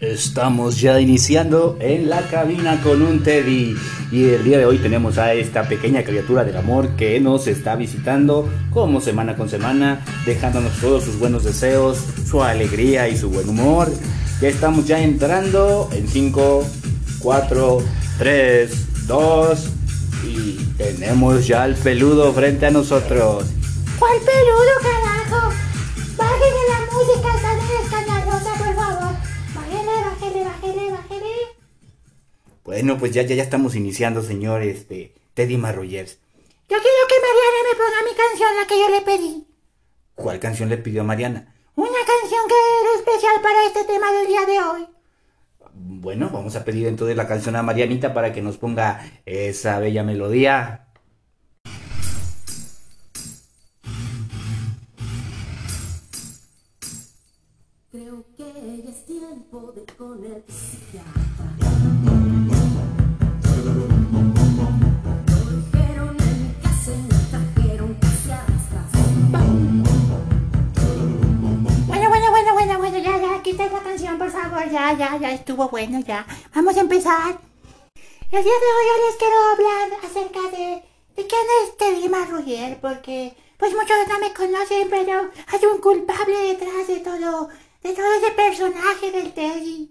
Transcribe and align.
Estamos 0.00 0.80
ya 0.80 0.98
iniciando 0.98 1.76
en 1.78 2.08
la 2.08 2.22
cabina 2.22 2.80
con 2.82 3.02
un 3.02 3.22
Teddy 3.22 3.76
y 4.10 4.30
el 4.30 4.44
día 4.44 4.56
de 4.56 4.64
hoy 4.64 4.78
tenemos 4.78 5.18
a 5.18 5.34
esta 5.34 5.64
pequeña 5.68 6.04
criatura 6.04 6.42
del 6.42 6.56
amor 6.56 6.96
que 6.96 7.20
nos 7.20 7.46
está 7.46 7.76
visitando 7.76 8.48
como 8.70 9.02
semana 9.02 9.36
con 9.36 9.50
semana, 9.50 10.02
dejándonos 10.24 10.72
todos 10.80 11.04
sus 11.04 11.18
buenos 11.18 11.44
deseos, 11.44 11.98
su 12.26 12.42
alegría 12.42 13.10
y 13.10 13.18
su 13.18 13.28
buen 13.28 13.46
humor. 13.46 13.92
Ya 14.40 14.48
estamos 14.48 14.86
ya 14.86 15.02
entrando 15.02 15.90
en 15.92 16.08
5, 16.08 16.64
4, 17.18 17.78
3, 18.16 19.06
2 19.06 19.68
y 20.24 20.52
tenemos 20.78 21.46
ya 21.46 21.64
al 21.64 21.74
peludo 21.74 22.32
frente 22.32 22.64
a 22.64 22.70
nosotros. 22.70 23.44
¿Cuál 23.98 24.18
peludo, 24.20 24.72
carajo? 24.80 25.52
Bájale 26.16 26.60
la 26.70 26.80
música, 26.90 27.49
Bueno, 32.70 32.98
pues 32.98 33.10
ya, 33.10 33.22
ya, 33.22 33.34
ya 33.34 33.42
estamos 33.42 33.74
iniciando, 33.74 34.22
señor 34.22 34.62
este, 34.62 35.12
Teddy 35.34 35.56
Marroyers. 35.56 36.20
Yo 36.68 36.76
quiero 36.78 37.02
que 37.08 37.16
Mariana 37.18 37.58
me 37.68 37.76
ponga 37.76 38.08
mi 38.08 38.16
canción, 38.16 38.56
la 38.56 38.66
que 38.68 38.78
yo 38.78 38.88
le 38.88 39.00
pedí. 39.00 39.46
¿Cuál 40.14 40.38
canción 40.38 40.68
le 40.68 40.78
pidió 40.78 41.00
a 41.00 41.04
Mariana? 41.04 41.52
Una 41.74 41.88
canción 41.88 42.42
que 42.46 42.54
era 42.54 42.94
especial 42.96 43.42
para 43.42 43.66
este 43.66 43.92
tema 43.92 44.12
del 44.12 44.28
día 44.28 44.46
de 44.46 44.60
hoy. 44.60 44.88
Bueno, 45.74 46.30
vamos 46.32 46.54
a 46.54 46.64
pedir 46.64 46.86
entonces 46.86 47.16
la 47.16 47.26
canción 47.26 47.56
a 47.56 47.64
Marianita 47.64 48.14
para 48.14 48.32
que 48.32 48.40
nos 48.40 48.56
ponga 48.56 49.04
esa 49.26 49.80
bella 49.80 50.04
melodía. 50.04 50.86
Creo 57.90 58.24
que 58.36 58.52
ya 58.84 58.90
es 58.90 59.04
tiempo 59.06 59.72
de 59.72 59.92
con 59.96 60.24
el 60.24 60.44
psiquiatra. 60.46 62.19
Favor, 74.50 74.70
ya, 74.70 74.92
ya, 74.96 75.18
ya, 75.18 75.32
estuvo 75.32 75.68
bueno, 75.68 76.00
ya. 76.00 76.26
Vamos 76.54 76.76
a 76.76 76.80
empezar. 76.80 77.38
El 78.32 78.44
día 78.44 78.52
de 78.62 78.70
hoy 78.74 78.86
yo 78.86 79.06
les 79.06 79.16
quiero 79.16 79.36
hablar 79.52 80.00
acerca 80.04 80.40
de, 80.56 80.82
de 81.16 81.26
quién 81.28 81.46
es 81.62 81.76
Teddy 81.76 82.08
Marruyer, 82.08 82.78
porque 82.80 83.34
pues 83.56 83.72
muchos 83.74 83.96
no 84.08 84.18
me 84.18 84.32
conocen, 84.32 84.88
pero 84.88 85.30
hay 85.46 85.66
un 85.72 85.80
culpable 85.80 86.38
detrás 86.38 86.86
de 86.86 87.00
todo, 87.00 87.48
de 87.82 87.92
todo 87.92 88.12
ese 88.14 88.30
personaje 88.32 89.10
del 89.10 89.32
Teddy. 89.32 89.90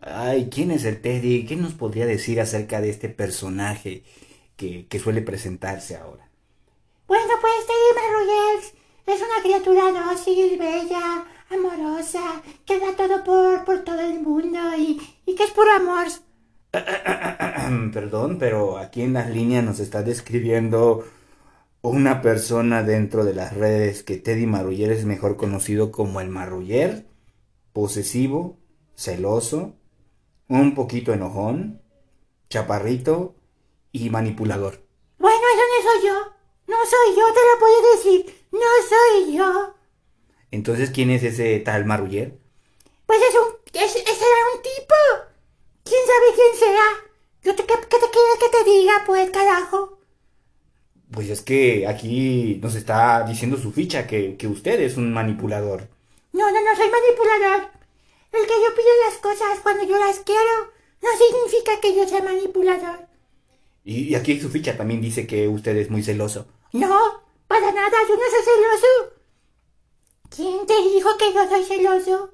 Ay, 0.00 0.48
¿quién 0.52 0.70
es 0.70 0.84
el 0.84 1.00
Teddy? 1.00 1.46
¿Qué 1.46 1.56
nos 1.56 1.74
podría 1.74 2.06
decir 2.06 2.40
acerca 2.40 2.80
de 2.80 2.90
este 2.90 3.08
personaje 3.08 4.04
que, 4.56 4.86
que 4.88 4.98
suele 4.98 5.22
presentarse 5.22 5.96
ahora? 5.96 6.28
Bueno, 7.06 7.32
pues 7.40 7.54
Teddy 7.66 7.94
Marruyer 7.96 8.72
es 9.06 9.20
una 9.20 9.42
criatura 9.42 10.06
dócil, 10.06 10.58
bella, 10.58 11.26
amorosa, 11.52 12.42
que 12.64 12.78
da 12.78 12.94
todo 12.96 13.22
por, 13.24 13.64
por 13.64 13.84
todo 13.84 14.00
el 14.00 14.20
mundo 14.20 14.58
y, 14.76 15.00
y 15.26 15.34
que 15.34 15.44
es 15.44 15.50
puro 15.50 15.70
amor. 15.72 16.06
Perdón, 17.92 18.38
pero 18.38 18.78
aquí 18.78 19.02
en 19.02 19.12
las 19.12 19.30
líneas 19.30 19.64
nos 19.64 19.80
está 19.80 20.02
describiendo 20.02 21.04
una 21.82 22.22
persona 22.22 22.82
dentro 22.82 23.24
de 23.24 23.34
las 23.34 23.54
redes 23.54 24.02
que 24.02 24.16
Teddy 24.16 24.46
Marruller 24.46 24.92
es 24.92 25.04
mejor 25.04 25.36
conocido 25.36 25.90
como 25.90 26.20
el 26.20 26.28
Marruller, 26.28 27.06
posesivo, 27.72 28.58
celoso, 28.94 29.74
un 30.48 30.74
poquito 30.74 31.12
enojón, 31.12 31.82
chaparrito 32.48 33.34
y 33.90 34.10
manipulador. 34.10 34.86
Bueno, 35.18 35.40
eso 35.54 35.62
no 35.72 35.90
soy 35.90 36.08
yo. 36.08 36.32
No 36.68 36.76
soy 36.86 37.16
yo, 37.16 37.24
te 37.34 37.40
lo 37.40 37.58
puedo 37.58 37.78
decir. 37.96 38.46
No 38.52 38.60
soy 38.88 38.90
yo. 38.90 38.91
Entonces, 40.52 40.90
¿quién 40.90 41.10
es 41.10 41.24
ese 41.24 41.58
tal 41.60 41.84
Marruller? 41.84 42.38
Pues 43.06 43.18
es 43.20 43.34
un... 43.34 43.56
Es, 43.72 43.96
ese 43.96 44.24
era 44.24 44.40
un 44.54 44.62
tipo. 44.62 44.94
¿Quién 45.84 46.00
sabe 46.06 46.34
quién 46.36 46.58
sea? 46.58 46.84
Yo 47.42 47.56
te, 47.56 47.64
¿Qué, 47.64 47.74
qué 47.74 47.98
te 47.98 48.10
quieres 48.10 48.38
que 48.40 48.48
te 48.50 48.70
diga, 48.70 48.92
pues, 49.06 49.30
carajo? 49.30 49.98
Pues 51.10 51.28
es 51.28 51.42
que 51.42 51.86
aquí 51.86 52.58
nos 52.62 52.74
está 52.74 53.24
diciendo 53.26 53.56
su 53.58 53.72
ficha 53.72 54.06
que, 54.06 54.36
que 54.36 54.46
usted 54.46 54.80
es 54.80 54.96
un 54.96 55.12
manipulador. 55.12 55.88
No, 56.32 56.50
no, 56.50 56.62
no 56.62 56.76
soy 56.76 56.88
manipulador. 56.90 57.70
El 58.32 58.46
que 58.46 58.54
yo 58.64 58.74
pido 58.74 58.92
las 59.08 59.18
cosas 59.18 59.60
cuando 59.62 59.84
yo 59.84 59.98
las 59.98 60.20
quiero 60.20 60.72
no 61.02 61.08
significa 61.18 61.80
que 61.80 61.94
yo 61.94 62.08
sea 62.08 62.22
manipulador. 62.22 63.06
Y, 63.84 64.04
y 64.10 64.14
aquí 64.14 64.40
su 64.40 64.48
ficha 64.48 64.76
también 64.76 65.00
dice 65.00 65.26
que 65.26 65.48
usted 65.48 65.76
es 65.76 65.90
muy 65.90 66.02
celoso. 66.02 66.46
No, 66.72 67.22
para 67.46 67.72
nada, 67.72 67.96
yo 68.08 68.14
no 68.14 68.22
soy 68.30 68.44
celoso. 68.44 69.21
¿Quién 70.34 70.66
te 70.66 70.74
dijo 70.82 71.16
que 71.18 71.32
yo 71.32 71.48
soy 71.48 71.64
celoso? 71.64 72.30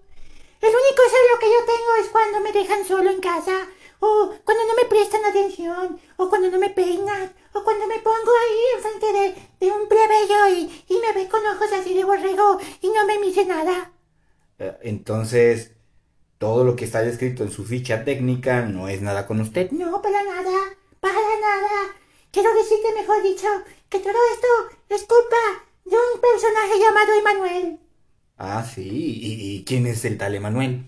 El 0.60 0.70
único 0.70 1.02
celo 1.14 1.38
que 1.40 1.50
yo 1.54 1.60
tengo 1.66 1.92
es 2.02 2.08
cuando 2.10 2.40
me 2.40 2.52
dejan 2.52 2.84
solo 2.86 3.10
en 3.10 3.20
casa, 3.20 3.68
o 4.00 4.34
cuando 4.44 4.64
no 4.66 4.74
me 4.76 4.84
prestan 4.88 5.24
atención, 5.24 6.00
o 6.16 6.28
cuando 6.30 6.50
no 6.50 6.58
me 6.58 6.70
peinan, 6.70 7.34
o 7.54 7.64
cuando 7.64 7.86
me 7.86 7.98
pongo 8.00 8.32
ahí 8.42 8.60
enfrente 8.76 9.12
de, 9.12 9.66
de 9.66 9.72
un 9.72 9.88
plebeyo 9.88 10.48
y, 10.48 10.84
y 10.88 10.98
me 11.00 11.12
ve 11.12 11.28
con 11.28 11.44
ojos 11.46 11.72
así 11.72 11.94
de 11.94 12.04
borrego 12.04 12.58
y 12.80 12.88
no 12.90 13.04
me 13.06 13.18
dice 13.18 13.44
nada. 13.44 13.92
Eh, 14.58 14.76
Entonces, 14.82 15.72
todo 16.38 16.64
lo 16.64 16.76
que 16.76 16.84
está 16.86 17.02
descrito 17.02 17.42
en 17.44 17.50
su 17.52 17.64
ficha 17.64 18.04
técnica 18.04 18.62
no 18.62 18.88
es 18.88 19.02
nada 19.02 19.26
con 19.26 19.40
usted. 19.40 19.70
No, 19.70 20.02
para 20.02 20.22
nada, 20.24 20.76
para 21.00 21.36
nada. 21.40 21.94
Quiero 22.30 22.52
decirte, 22.54 22.92
mejor 22.94 23.22
dicho, 23.22 23.48
que 23.88 23.98
todo 24.00 24.18
esto 24.34 24.48
es 24.90 25.04
culpa 25.04 25.36
de 25.84 25.96
un 25.96 26.20
personaje 26.20 26.78
llamado 26.78 27.12
Emanuel. 27.14 27.80
Ah, 28.38 28.64
sí. 28.64 28.82
¿Y, 28.88 29.56
y 29.58 29.64
quién 29.64 29.86
es 29.86 30.04
el 30.06 30.16
tal 30.18 30.34
Emanuel? 30.34 30.86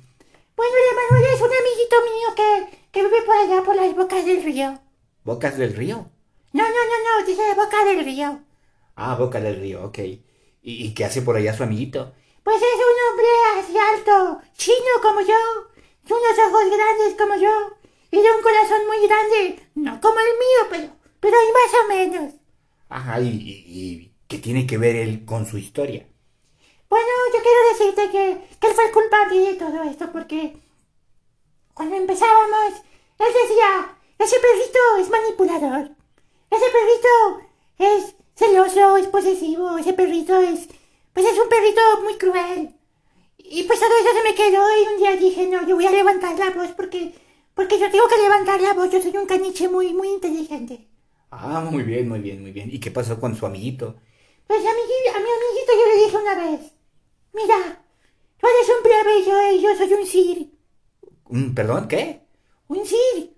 Bueno, 0.57 0.73
el 0.77 0.93
Emanuel 0.97 1.35
es 1.35 1.41
un 1.41 1.53
amiguito 1.53 1.97
mío 2.05 2.35
que, 2.37 2.79
que 2.93 3.03
vive 3.03 3.23
por 3.23 3.37
allá 3.37 3.63
por 3.65 3.75
las 3.75 3.95
bocas 3.97 4.25
del 4.25 4.43
río. 4.45 4.79
¿Bocas 5.25 5.57
del 5.57 5.75
río? 5.75 6.11
No, 6.53 6.63
no, 6.63 6.69
no, 6.69 7.21
no, 7.21 7.27
dice 7.27 7.55
boca 7.57 7.85
del 7.85 8.05
río. 8.05 8.41
Ah, 8.95 9.17
Boca 9.17 9.41
del 9.41 9.57
río, 9.61 9.85
ok. 9.85 9.99
¿Y, 9.99 10.21
y 10.63 10.95
qué 10.95 11.05
hace 11.05 11.23
por 11.23 11.37
allá 11.37 11.55
su 11.55 11.63
amiguito? 11.65 12.15
Pues 12.43 12.57
es 12.57 12.63
un 12.63 12.99
hombre 13.09 13.29
así 13.59 13.79
alto, 13.79 14.43
chino 14.57 14.95
como 15.03 15.21
yo, 15.21 15.35
y 16.07 16.13
unos 16.13 16.39
ojos 16.49 16.65
grandes 16.71 17.15
como 17.19 17.37
yo, 17.37 17.79
y 18.11 18.17
de 18.21 18.31
un 18.31 18.43
corazón 18.43 18.87
muy 18.87 19.07
grande, 19.07 19.63
no 19.75 20.01
como 20.01 20.19
el 20.19 20.33
mío, 20.39 20.67
pero, 20.71 20.93
pero 21.21 21.37
hay 21.39 21.47
más 21.53 21.73
o 21.85 21.89
menos. 21.89 22.35
Ajá, 22.91 23.21
¿y, 23.23 23.29
y, 23.29 23.65
y 23.67 24.15
qué 24.29 24.39
tiene 24.39 24.67
que 24.67 24.77
ver 24.79 24.97
él 24.97 25.25
con 25.25 25.47
su 25.47 25.57
historia? 25.59 26.07
Bueno, 26.91 27.07
yo 27.33 27.41
quiero 27.43 27.61
decirte 27.73 28.11
que, 28.11 28.59
que 28.59 28.67
él 28.67 28.75
fue 28.75 28.87
el 28.87 28.93
culpable 28.93 29.41
de 29.41 29.55
todo 29.55 29.83
esto, 29.85 30.11
porque 30.13 30.61
cuando 31.73 31.97
empezábamos, 31.97 32.83
él 33.19 33.33
decía, 33.43 33.97
ese 34.19 34.37
perrito 34.41 34.81
es 34.99 35.09
manipulador, 35.09 35.91
ese 36.51 36.67
perrito 36.77 37.49
es 37.79 38.17
celoso, 38.35 38.97
es 38.97 39.07
posesivo, 39.07 39.79
ese 39.79 39.93
perrito 39.93 40.39
es, 40.41 40.69
pues 41.15 41.27
es 41.27 41.39
un 41.39 41.49
perrito 41.49 41.81
muy 42.03 42.19
cruel. 42.19 42.75
Y 43.39 43.65
pues 43.65 43.81
todo 43.81 43.91
eso 44.01 44.17
se 44.17 44.25
me 44.25 44.35
quedó 44.35 44.63
y 44.81 44.89
un 44.93 44.99
día 44.99 45.17
dije, 45.17 45.47
no, 45.49 45.67
yo 45.67 45.77
voy 45.77 45.87
a 45.87 45.93
levantar 45.93 46.39
la 46.39 46.51
voz 46.51 46.73
porque, 46.77 47.15
porque 47.55 47.79
yo 47.79 47.91
tengo 47.91 48.09
que 48.09 48.19
levantar 48.23 48.61
la 48.61 48.75
voz, 48.75 48.91
yo 48.91 49.01
soy 49.01 49.17
un 49.17 49.27
caniche 49.27 49.69
muy, 49.69 49.95
muy 49.95 50.09
inteligente. 50.09 50.89
Ah, 51.31 51.61
muy 51.71 51.83
bien, 51.85 52.09
muy 52.09 52.21
bien, 52.21 52.43
muy 52.43 52.53
bien. 52.53 52.69
¿Y 52.73 52.81
qué 52.81 52.91
pasó 52.91 53.19
con 53.21 53.37
su 53.37 53.47
amiguito? 53.47 53.97
Pues 54.47 54.61
a 54.61 54.75
mi, 54.75 54.81
a 55.15 55.19
mi 55.21 55.31
amiguito 55.31 55.73
yo 55.75 55.87
le 55.87 56.05
dije 56.05 56.17
una 56.17 56.35
vez, 56.35 56.73
mira, 57.33 57.85
tú 58.39 58.47
eres 58.47 58.69
un 58.77 58.83
plebeyo 58.83 59.53
y 59.53 59.63
yo 59.63 59.77
soy 59.77 59.93
un 59.95 60.07
sir. 60.07 60.51
¿Perdón? 61.55 61.89
¿Qué? 61.89 62.21
¿Un 62.69 62.87
sir? 62.87 63.37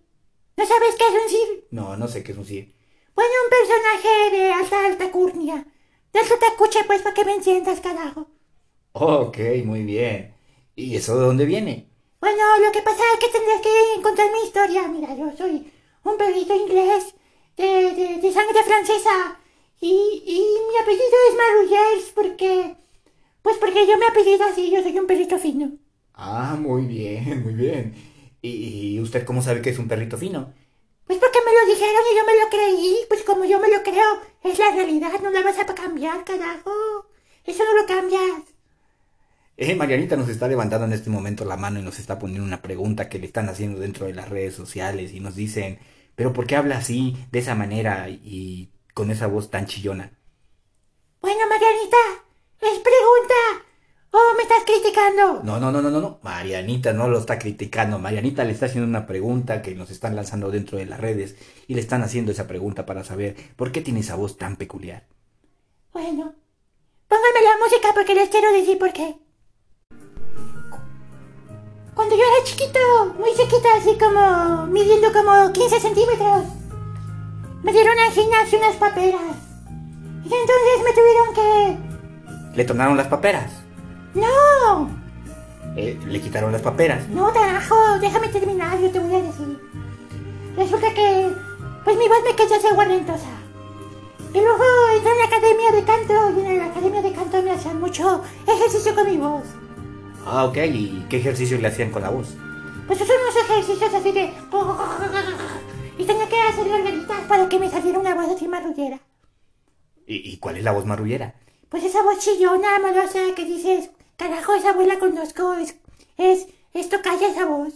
¿No 0.57 0.67
sabes 0.67 0.95
qué 0.97 1.05
es 1.09 1.23
un 1.23 1.29
sir? 1.29 1.69
No, 1.71 1.97
no 1.97 2.07
sé 2.09 2.23
qué 2.23 2.33
es 2.33 2.39
un 2.39 2.45
sí. 2.45 2.73
Bueno, 3.15 3.31
un 3.45 3.51
personaje 3.51 4.37
de 4.37 4.53
alta 4.53 4.87
alta 4.87 5.11
curnia. 5.11 5.67
De 6.13 6.21
eso 6.21 6.37
te 6.39 6.47
escuché 6.47 6.85
pues 6.85 7.03
para 7.03 7.15
que 7.15 7.25
me 7.25 7.35
entiendas, 7.35 7.81
carajo. 7.81 8.29
Ok, 8.95 9.39
muy 9.65 9.83
bien. 9.85 10.35
¿Y 10.75 10.97
eso 10.97 11.19
de 11.19 11.27
dónde 11.27 11.45
viene? 11.45 11.91
Bueno, 12.21 12.43
lo 12.65 12.71
que 12.73 12.83
pasa 12.83 13.03
es 13.15 13.19
que 13.21 13.29
tendrás 13.37 13.61
que 13.61 13.95
encontrar 13.97 14.31
mi 14.33 14.41
historia. 14.47 14.89
Mira, 14.89 15.15
yo 15.17 15.37
soy 15.37 15.73
un 16.05 16.17
perrito 16.17 16.55
inglés 16.55 17.15
de, 17.57 17.65
de, 17.93 18.17
de 18.23 18.33
sangre 18.33 18.63
francesa. 18.65 19.39
Y, 19.81 20.23
y 20.25 20.39
mi 20.69 20.77
apellido 20.79 21.17
es 21.29 21.37
Marrullers 21.37 22.13
porque... 22.15 22.77
Yo 23.89 23.99
me 23.99 24.07
apellido 24.07 24.45
así, 24.45 24.71
yo 24.71 24.83
soy 24.83 24.99
un 24.99 25.07
perrito 25.07 25.39
fino. 25.39 25.73
Ah, 26.15 26.57
muy 26.61 26.87
bien, 26.87 27.43
muy 27.43 27.55
bien. 27.55 27.95
¿Y, 28.41 28.95
y 28.97 29.01
usted 29.01 29.25
cómo 29.25 29.43
sabe 29.43 29.61
que 29.63 29.71
es 29.71 29.79
un 29.79 29.89
perrito 29.89 30.17
fino? 30.19 30.53
Pues 31.07 31.19
porque 31.21 31.39
me 31.45 31.53
lo 31.53 31.67
dijeron 31.73 32.03
y 32.11 32.17
yo 32.17 32.27
me 32.27 32.41
lo 32.41 32.49
creí. 32.51 32.97
Pues 33.09 33.23
como 33.23 33.45
yo 33.45 33.61
me 33.61 33.69
lo 33.71 33.83
creo, 33.85 34.21
es 34.43 34.59
la 34.59 34.71
realidad, 34.73 35.13
no 35.23 35.31
la 35.31 35.43
vas 35.43 35.59
a 35.59 35.67
cambiar, 35.67 36.25
carajo. 36.25 36.73
Eso 37.45 37.65
no 37.65 37.81
lo 37.81 37.87
cambias. 37.87 38.43
Eh, 39.57 39.75
Marianita 39.75 40.17
nos 40.17 40.29
está 40.29 40.47
levantando 40.49 40.87
en 40.87 40.93
este 40.93 41.09
momento 41.11 41.45
la 41.45 41.57
mano 41.57 41.79
y 41.79 41.83
nos 41.83 41.99
está 41.99 42.19
poniendo 42.19 42.45
una 42.47 42.61
pregunta 42.63 43.09
que 43.09 43.19
le 43.19 43.27
están 43.27 43.49
haciendo 43.49 43.79
dentro 43.81 44.07
de 44.07 44.15
las 44.15 44.29
redes 44.29 44.55
sociales 44.55 45.13
y 45.13 45.21
nos 45.21 45.35
dicen, 45.37 45.79
pero 46.15 46.33
¿por 46.33 46.47
qué 46.47 46.57
habla 46.57 46.79
así, 46.79 47.17
de 47.31 47.39
esa 47.41 47.55
manera 47.55 48.09
y 48.11 48.71
con 48.95 49.11
esa 49.11 49.27
voz 49.27 49.51
tan 49.51 49.67
chillona? 49.67 50.13
Bueno, 51.23 51.47
Marianita, 51.49 51.97
es 52.61 52.79
pregunta. 52.81 53.65
¿O 54.15 54.37
me 54.37 54.43
estás 54.43 54.63
criticando? 54.67 55.41
No, 55.43 55.59
no, 55.59 55.73
no, 55.73 55.81
no, 55.81 55.91
no, 55.91 55.99
no. 55.99 56.19
Marianita 56.23 56.93
no 56.93 57.09
lo 57.09 57.19
está 57.19 57.39
criticando. 57.39 57.99
Marianita 57.99 58.45
le 58.45 58.53
está 58.53 58.67
haciendo 58.67 58.87
una 58.87 59.07
pregunta 59.07 59.63
que 59.63 59.75
nos 59.75 59.91
están 59.91 60.15
lanzando 60.15 60.51
dentro 60.51 60.77
de 60.77 60.85
las 60.85 61.01
redes 61.01 61.35
y 61.67 61.75
le 61.75 61.81
están 61.81 62.03
haciendo 62.03 62.31
esa 62.31 62.47
pregunta 62.47 62.85
para 62.85 63.05
saber 63.05 63.35
por 63.57 63.73
qué 63.73 63.81
tiene 63.81 64.01
esa 64.01 64.17
voz 64.17 64.37
tan 64.37 64.57
peculiar. 64.57 65.05
Bueno, 65.95 66.35
pónganme 67.09 67.41
la 67.43 67.65
música 67.65 67.89
porque 67.95 68.15
les 68.15 68.29
quiero 68.29 68.53
decir 68.53 68.79
por 68.79 68.93
qué. 68.93 69.17
Cuando 71.95 72.15
yo 72.15 72.23
era 72.23 72.45
chiquito, 72.45 73.15
muy 73.19 73.31
chiquita, 73.31 73.69
así 73.79 73.97
como 73.99 74.67
midiendo 74.67 75.11
como 75.11 75.53
15 75.53 75.81
centímetros, 75.81 76.45
me 77.63 77.73
dieron 77.73 77.99
al 77.99 78.13
gimnasio 78.13 78.59
unas 78.59 78.77
paperas. 78.77 79.37
Y 80.23 80.35
entonces 80.35 80.85
me 80.85 80.93
tuvieron 80.93 81.35
que... 81.35 82.57
¿Le 82.57 82.65
tornaron 82.67 82.97
las 82.99 83.09
paperas? 83.09 83.62
¡No! 84.15 84.91
Eh, 85.77 85.99
¿Le 86.07 86.21
quitaron 86.21 86.53
las 86.53 86.63
paperas? 86.63 87.09
No, 87.09 87.33
carajo, 87.33 87.77
déjame 88.01 88.29
terminar, 88.29 88.79
yo 88.79 88.91
te 88.91 88.99
voy 88.99 89.15
a 89.15 89.23
decir. 89.23 89.59
Resulta 90.57 90.93
que, 90.93 91.31
pues 91.85 91.97
mi 91.97 92.09
voz 92.09 92.19
me 92.25 92.37
quedó 92.37 92.55
así 92.55 92.67
guardentosa. 92.75 93.31
Y 94.35 94.41
luego 94.41 94.65
entré 94.95 95.11
en 95.11 95.19
la 95.19 95.25
academia 95.25 95.73
de 95.73 95.85
canto 95.85 96.41
y 96.41 96.47
en 96.47 96.59
la 96.59 96.67
academia 96.67 97.03
de 97.03 97.13
canto 97.13 97.43
me 97.43 97.51
hacían 97.53 97.81
mucho 97.81 98.23
ejercicio 98.47 98.95
con 98.95 99.07
mi 99.07 99.17
voz. 99.17 99.45
Ah, 100.27 100.45
ok. 100.45 100.57
¿Y 100.57 101.07
qué 101.09 101.19
ejercicios 101.19 101.61
le 101.61 101.69
hacían 101.69 101.91
con 101.91 102.03
la 102.03 102.11
voz? 102.11 102.35
Pues 102.87 102.99
son 102.99 103.09
unos 103.09 103.37
ejercicios 103.45 103.95
así 103.95 104.13
de... 104.13 104.33
Y 105.99 106.05
tenía 106.05 106.29
que 106.29 106.41
hacer 106.41 106.69
gargaritas 106.69 107.21
para 107.29 107.49
que 107.49 107.59
me 107.59 107.71
saliera 107.71 107.99
una 107.99 108.15
voz 108.15 108.29
así 108.35 108.49
marrullera. 108.49 109.01
¿Y, 110.07 110.33
y 110.33 110.37
cuál 110.39 110.57
es 110.57 110.65
la 110.65 110.73
voz 110.73 110.87
marrullera? 110.87 111.35
Pues 111.69 111.85
esa 111.85 112.03
voz 112.03 112.19
chillona, 112.19 112.77
amorosa, 112.77 113.21
que 113.35 113.45
dices... 113.45 113.91
Carajo, 114.23 114.55
esa 114.55 114.71
abuela 114.71 115.01
conozco, 115.01 115.55
es... 115.55 115.75
Es... 116.17 116.47
Esto 116.75 117.03
calla 117.03 117.27
esa 117.27 117.45
voz. 117.45 117.75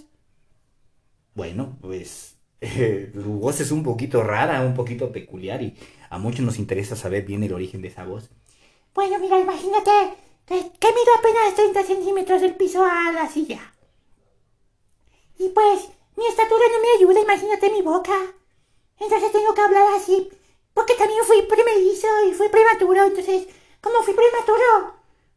Bueno, 1.34 1.76
pues 1.80 2.36
eh, 2.60 3.10
tu 3.14 3.40
voz 3.40 3.60
es 3.60 3.72
un 3.72 3.82
poquito 3.82 4.22
rara, 4.22 4.62
un 4.62 4.72
poquito 4.72 5.10
peculiar 5.10 5.60
y 5.60 5.76
a 6.08 6.18
muchos 6.18 6.46
nos 6.46 6.60
interesa 6.60 6.94
saber 6.94 7.24
bien 7.24 7.42
el 7.42 7.52
origen 7.52 7.82
de 7.82 7.88
esa 7.88 8.04
voz. 8.04 8.30
Bueno, 8.94 9.18
mira, 9.18 9.40
imagínate 9.40 9.90
que, 10.46 10.54
que 10.54 10.88
mido 10.88 11.12
apenas 11.18 11.56
30 11.56 11.82
centímetros 11.82 12.40
del 12.40 12.54
piso 12.54 12.84
a 12.84 13.10
la 13.10 13.28
silla. 13.28 13.74
Y 15.38 15.48
pues, 15.48 15.88
mi 16.14 16.26
estatura 16.26 16.64
no 16.72 16.80
me 16.80 16.96
ayuda, 16.96 17.22
imagínate 17.22 17.70
mi 17.70 17.82
boca. 17.82 18.16
Entonces 19.00 19.32
tengo 19.32 19.52
que 19.52 19.62
hablar 19.62 19.88
así, 19.96 20.30
porque 20.72 20.94
también 20.94 21.24
fui 21.24 21.42
primerizo 21.42 22.06
y 22.30 22.34
fui 22.34 22.48
prematuro. 22.50 23.02
Entonces, 23.02 23.48
como 23.80 24.00
fui 24.04 24.14
prematuro, 24.14 24.94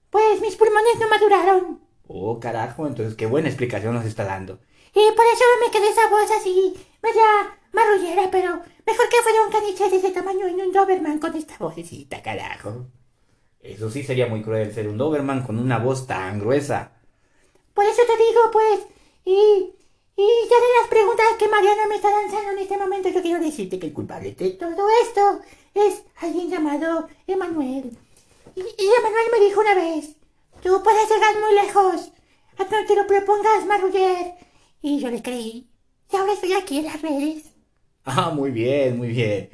pues 0.09 0.41
mis 0.41 0.56
pulmones 0.56 1.00
no 1.00 1.07
maduraron. 1.09 1.81
Oh, 2.07 2.39
carajo, 2.39 2.88
entonces 2.88 3.15
qué 3.15 3.25
buena 3.25 3.50
explicación 3.50 3.94
nos 3.94 4.06
está 4.06 4.25
dando. 4.25 4.59
Y 4.94 5.15
por 5.15 5.25
eso 5.25 5.44
me 5.63 5.71
quedé 5.71 5.89
esa 5.89 6.09
voz 6.09 6.29
así, 6.31 6.75
media 7.03 7.59
marrullera, 7.71 8.31
pero 8.31 8.61
mejor 8.85 9.09
que 9.09 9.21
fuera 9.21 9.44
un 9.45 9.51
caniche 9.51 9.89
de 9.89 9.97
ese 9.97 10.11
tamaño 10.11 10.47
y 10.47 10.53
un 10.53 10.71
Doberman 10.71 11.19
con 11.19 11.35
esta 11.35 11.56
vocecita, 11.59 12.21
carajo. 12.21 12.88
Eso 13.61 13.89
sí 13.91 14.03
sería 14.03 14.27
muy 14.27 14.41
cruel 14.41 14.73
ser 14.73 14.88
un 14.88 14.97
Doberman 14.97 15.44
con 15.44 15.59
una 15.59 15.77
voz 15.77 16.07
tan 16.07 16.39
gruesa. 16.39 16.94
Por 17.73 17.85
eso 17.85 18.01
te 18.07 18.17
digo, 18.23 18.41
pues, 18.51 18.79
y, 19.25 19.75
y 20.15 20.27
ya 20.50 20.56
de 20.56 20.81
las 20.81 20.89
preguntas 20.89 21.25
que 21.38 21.47
Mariana 21.47 21.88
me 21.88 21.95
está 21.95 22.09
lanzando 22.09 22.51
en 22.51 22.59
este 22.59 22.77
momento, 22.77 23.09
yo 23.09 23.21
quiero 23.21 23.39
decirte 23.44 23.77
que 23.77 23.88
el 23.88 23.94
culpable 23.94 24.31
de 24.33 24.51
todo 24.51 24.88
esto 25.03 25.41
es 25.73 26.03
alguien 26.21 26.50
llamado 26.50 27.07
Emanuel. 27.27 27.97
Y, 28.59 28.83
y 28.83 28.88
Emanuel 28.88 29.27
me 29.31 29.45
dijo 29.45 29.61
una 29.61 29.73
vez, 29.73 30.15
tú 30.61 30.83
puedes 30.83 31.09
llegar 31.09 31.39
muy 31.39 31.53
lejos, 31.56 32.11
a 32.57 32.63
no 32.63 32.85
te 32.85 32.95
lo 32.95 33.07
propongas, 33.07 33.65
Marruller. 33.65 34.33
Y 34.81 35.00
yo 35.00 35.09
le 35.09 35.21
creí. 35.21 35.69
Y 36.11 36.15
ahora 36.15 36.33
estoy 36.33 36.53
aquí 36.53 36.79
en 36.79 36.85
las 36.85 37.01
redes. 37.01 37.44
Ah, 38.03 38.31
muy 38.31 38.51
bien, 38.51 38.97
muy 38.97 39.09
bien. 39.09 39.50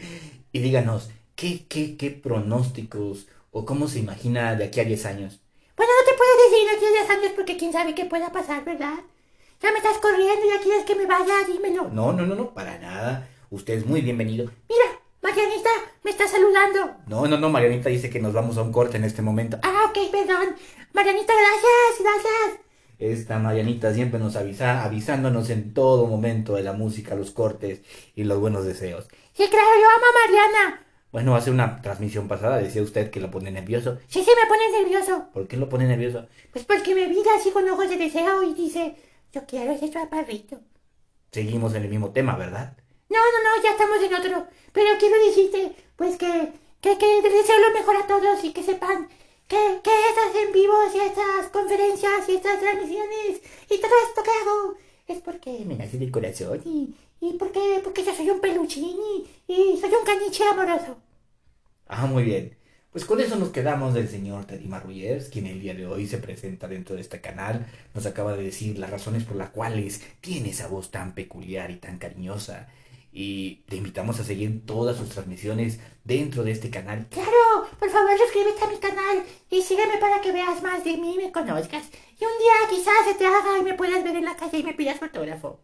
Y 0.51 0.59
díganos, 0.59 1.09
¿qué, 1.35 1.67
qué, 1.67 1.97
qué 1.97 2.09
pronósticos 2.09 3.27
o 3.51 3.63
cómo 3.65 3.87
se 3.87 3.99
imagina 3.99 4.55
de 4.55 4.63
aquí 4.65 4.79
a 4.79 4.85
10 4.85 5.05
años? 5.05 5.39
Bueno, 5.77 5.91
no 5.99 6.11
te 6.11 6.17
puedo 6.17 6.31
decir 6.49 6.69
aquí 6.75 6.85
a 6.85 7.05
10 7.05 7.09
años 7.11 7.31
porque 7.35 7.57
quién 7.57 7.73
sabe 7.73 7.93
qué 7.93 8.05
pueda 8.05 8.31
pasar, 8.31 8.65
¿verdad? 8.65 8.99
Ya 9.61 9.71
me 9.71 9.77
estás 9.77 9.97
corriendo 9.99 10.45
y 10.45 10.49
ya 10.49 10.61
quieres 10.63 10.85
que 10.85 10.95
me 10.95 11.05
vaya, 11.05 11.45
dímelo. 11.47 11.89
No, 11.89 12.11
no, 12.11 12.25
no, 12.25 12.33
no, 12.33 12.53
para 12.53 12.79
nada. 12.79 13.29
Usted 13.51 13.75
es 13.75 13.85
muy 13.85 14.01
bienvenido. 14.01 14.49
Marianita 15.35 15.69
me 16.01 16.11
está 16.11 16.25
saludando. 16.29 16.95
No, 17.07 17.27
no, 17.27 17.37
no, 17.37 17.49
Marianita 17.49 17.89
dice 17.89 18.09
que 18.09 18.21
nos 18.21 18.31
vamos 18.31 18.57
a 18.57 18.61
un 18.61 18.71
corte 18.71 18.95
en 18.95 19.03
este 19.03 19.21
momento. 19.21 19.59
Ah, 19.63 19.87
ok, 19.89 20.09
perdón. 20.09 20.55
Marianita, 20.93 21.33
gracias, 21.33 21.99
gracias. 21.99 22.61
Esta 22.99 23.37
Marianita 23.37 23.93
siempre 23.93 24.17
nos 24.17 24.37
avisa, 24.37 24.85
avisándonos 24.85 25.49
en 25.49 25.73
todo 25.73 26.07
momento 26.07 26.55
de 26.55 26.63
la 26.63 26.71
música, 26.71 27.15
los 27.15 27.31
cortes 27.31 27.81
y 28.15 28.23
los 28.23 28.39
buenos 28.39 28.63
deseos. 28.63 29.09
Sí, 29.33 29.43
claro, 29.49 29.67
yo 29.77 29.89
amo 29.89 30.05
a 30.05 30.25
Mariana. 30.25 30.85
Bueno, 31.11 31.35
hace 31.35 31.51
una 31.51 31.81
transmisión 31.81 32.29
pasada 32.29 32.57
decía 32.57 32.81
usted 32.81 33.09
que 33.09 33.19
lo 33.19 33.29
pone 33.29 33.51
nervioso. 33.51 33.97
Sí, 34.07 34.23
sí, 34.23 34.31
me 34.41 34.47
pone 34.47 34.83
nervioso. 34.83 35.27
¿Por 35.33 35.49
qué 35.49 35.57
lo 35.57 35.67
pone 35.67 35.85
nervioso? 35.85 36.27
Pues 36.53 36.63
porque 36.63 36.95
me 36.95 37.07
mira 37.07 37.31
así 37.37 37.51
con 37.51 37.67
ojos 37.67 37.89
de 37.89 37.97
deseo 37.97 38.41
y 38.43 38.53
dice, 38.53 38.95
yo 39.33 39.45
quiero 39.45 39.73
ese 39.73 39.89
chaparrito. 39.89 40.61
Seguimos 41.33 41.75
en 41.75 41.83
el 41.83 41.89
mismo 41.89 42.11
tema, 42.11 42.37
¿verdad? 42.37 42.77
No, 43.09 43.19
no, 43.19 43.39
no, 43.43 43.63
ya 43.63 43.71
estamos 43.71 44.01
en 44.01 44.13
otro. 44.13 44.47
Pero 44.73 44.97
quiero 44.99 45.17
decirte, 45.25 45.75
pues 45.95 46.17
que, 46.17 46.51
que, 46.81 46.97
que 46.97 47.21
deseo 47.21 47.59
lo 47.59 47.71
mejor 47.73 47.95
a 47.97 48.07
todos 48.07 48.43
y 48.43 48.51
que 48.53 48.63
sepan 48.63 49.07
que, 49.47 49.57
que 49.83 49.91
estas 50.09 50.35
en 50.43 50.51
vivos 50.51 50.93
y 50.95 50.99
estas 50.99 51.47
conferencias 51.51 52.27
y 52.29 52.35
estas 52.35 52.59
transmisiones 52.59 53.41
y 53.69 53.77
todo 53.79 53.91
esto 54.07 54.23
que 54.23 54.31
hago 54.31 54.75
es 55.07 55.19
porque 55.21 55.63
me 55.65 55.75
nace 55.75 55.97
del 55.97 56.11
corazón 56.11 56.61
y, 56.65 56.95
y 57.19 57.33
porque, 57.37 57.79
porque 57.83 58.03
yo 58.03 58.13
soy 58.15 58.29
un 58.31 58.39
peluchín 58.41 58.97
y, 59.47 59.53
y 59.53 59.77
soy 59.79 59.91
un 59.93 60.05
caniche 60.05 60.43
amoroso. 60.45 60.97
Ah, 61.87 62.05
muy 62.07 62.23
bien. 62.23 62.57
Pues 62.91 63.05
con 63.05 63.19
eso 63.19 63.35
nos 63.35 63.49
quedamos 63.49 63.93
del 63.93 64.07
señor 64.07 64.45
Teddy 64.45 64.67
Marrullers, 64.67 65.29
quien 65.29 65.47
el 65.47 65.59
día 65.59 65.73
de 65.73 65.85
hoy 65.85 66.07
se 66.07 66.17
presenta 66.17 66.67
dentro 66.67 66.95
de 66.95 67.01
este 67.01 67.21
canal. 67.21 67.67
Nos 67.93 68.05
acaba 68.05 68.33
de 68.35 68.43
decir 68.43 68.79
las 68.79 68.89
razones 68.89 69.23
por 69.25 69.35
las 69.35 69.49
cuales 69.49 70.01
tiene 70.21 70.49
esa 70.49 70.67
voz 70.67 70.91
tan 70.91 71.13
peculiar 71.13 71.71
y 71.71 71.77
tan 71.77 71.97
cariñosa. 71.97 72.69
Y 73.17 73.63
te 73.69 73.77
invitamos 73.77 74.19
a 74.19 74.25
seguir 74.25 74.65
todas 74.65 74.97
sus 74.97 75.07
transmisiones 75.09 75.79
dentro 76.03 76.43
de 76.43 76.51
este 76.51 76.69
canal. 76.69 77.07
Claro, 77.09 77.65
por 77.79 77.89
favor 77.89 78.11
suscríbete 78.17 78.65
a 78.65 78.67
mi 78.67 78.77
canal 78.77 79.23
y 79.49 79.61
sígueme 79.61 79.97
para 79.99 80.19
que 80.19 80.33
veas 80.33 80.61
más 80.61 80.83
de 80.83 80.97
mí 80.97 81.15
y 81.15 81.17
me 81.17 81.31
conozcas. 81.31 81.85
Y 82.19 82.25
un 82.25 82.37
día 82.43 82.69
quizás 82.69 83.05
se 83.07 83.13
te 83.15 83.25
haga 83.25 83.57
y 83.59 83.63
me 83.63 83.73
puedas 83.73 84.03
ver 84.03 84.17
en 84.17 84.25
la 84.25 84.35
calle 84.35 84.57
y 84.59 84.63
me 84.63 84.73
pidas 84.73 84.99
fotógrafo. 84.99 85.61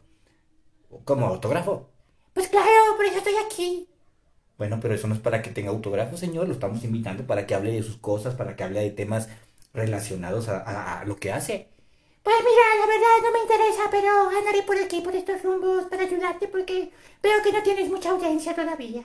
¿Como 1.06 1.26
autógrafo? 1.28 1.90
Pues 2.34 2.48
claro, 2.48 2.96
por 2.96 3.06
eso 3.06 3.18
estoy 3.18 3.34
aquí. 3.46 3.88
Bueno, 4.58 4.80
pero 4.82 4.94
eso 4.94 5.08
no 5.08 5.16
es 5.16 5.22
para 5.22 5.42
que 5.42 5.50
tenga 5.52 5.72
autógrafo, 5.72 6.16
señor. 6.18 6.48
Lo 6.48 6.54
estamos 6.54 6.84
invitando 6.86 7.26
para 7.28 7.46
que 7.48 7.56
hable 7.56 7.72
de 7.74 7.84
sus 7.84 7.98
cosas, 7.98 8.36
para 8.36 8.56
que 8.56 8.64
hable 8.64 8.80
de 8.82 8.92
temas 8.92 9.28
relacionados 9.74 10.48
a, 10.50 10.60
a- 10.60 11.02
a 11.02 11.06
lo 11.06 11.18
que 11.18 11.32
hace. 11.34 11.70
Pues 12.24 12.36
mira, 12.40 12.66
la 12.80 12.86
verdad 12.86 13.18
no 13.24 13.32
me 13.32 13.42
interesa, 13.42 13.84
pero 13.90 14.38
andaré 14.38 14.62
por 14.64 14.78
aquí, 14.78 15.02
por 15.02 15.16
estos 15.16 15.42
rumbos, 15.44 15.86
para 15.86 16.04
ayudarte 16.04 16.48
porque 16.48 16.92
veo 17.24 17.42
que 17.44 17.52
no 17.52 17.64
tienes 17.64 17.90
mucha 17.90 18.12
audiencia 18.12 18.56
todavía. 18.56 19.04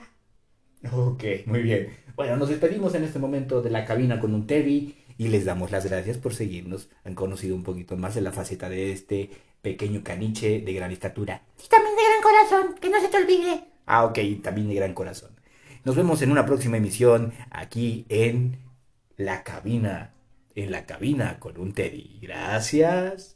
Ok, 0.91 1.23
muy 1.45 1.61
bien. 1.61 1.97
Bueno, 2.15 2.37
nos 2.37 2.49
despedimos 2.49 2.93
en 2.95 3.03
este 3.03 3.19
momento 3.19 3.61
de 3.61 3.71
la 3.71 3.85
cabina 3.85 4.19
con 4.19 4.33
un 4.33 4.45
Teddy 4.45 4.95
y 5.17 5.27
les 5.29 5.45
damos 5.45 5.71
las 5.71 5.85
gracias 5.85 6.17
por 6.17 6.35
seguirnos. 6.35 6.89
Han 7.03 7.15
conocido 7.15 7.55
un 7.55 7.63
poquito 7.63 7.97
más 7.97 8.13
de 8.15 8.21
la 8.21 8.31
faceta 8.31 8.69
de 8.69 8.91
este 8.91 9.31
pequeño 9.61 10.03
caniche 10.03 10.61
de 10.61 10.73
gran 10.73 10.91
estatura. 10.91 11.41
Y 11.63 11.67
también 11.67 11.95
de 11.95 12.03
gran 12.03 12.21
corazón, 12.21 12.75
que 12.79 12.89
no 12.89 13.01
se 13.01 13.07
te 13.07 13.17
olvide. 13.17 13.63
Ah, 13.85 14.05
ok, 14.05 14.19
también 14.43 14.69
de 14.69 14.75
gran 14.75 14.93
corazón. 14.93 15.31
Nos 15.83 15.95
vemos 15.95 16.21
en 16.21 16.31
una 16.31 16.45
próxima 16.45 16.77
emisión 16.77 17.33
aquí 17.49 18.05
en 18.09 18.59
la 19.15 19.43
cabina, 19.43 20.13
en 20.57 20.71
la 20.71 20.87
cabina 20.87 21.39
con 21.39 21.59
un 21.59 21.71
Teddy. 21.71 22.19
Gracias. 22.19 23.35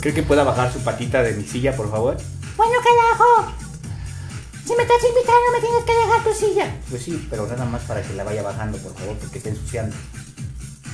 ¿Cree 0.00 0.14
que 0.14 0.22
pueda 0.22 0.44
bajar 0.44 0.72
su 0.72 0.78
patita 0.84 1.24
de 1.24 1.32
mi 1.32 1.42
silla, 1.42 1.74
por 1.74 1.90
favor? 1.90 2.16
Bueno, 2.56 2.72
carajo. 2.74 3.52
Si 4.64 4.76
me 4.76 4.82
estás 4.82 5.02
invitando, 5.02 5.52
me 5.52 5.60
tienes 5.60 5.84
que 5.84 5.92
dejar 5.92 6.22
tu 6.22 6.32
silla. 6.32 6.80
Pues 6.88 7.02
sí, 7.02 7.26
pero 7.28 7.48
nada 7.48 7.64
más 7.64 7.82
para 7.82 8.00
que 8.02 8.14
la 8.14 8.22
vaya 8.22 8.42
bajando, 8.42 8.78
por 8.78 8.94
favor, 8.94 9.16
porque 9.16 9.38
está 9.38 9.50
ensuciando. 9.50 9.96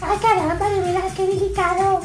Ay, 0.04 0.18
caramba, 0.18 0.68
de 0.68 0.80
veras, 0.80 1.12
qué 1.14 1.26
delicado. 1.26 2.00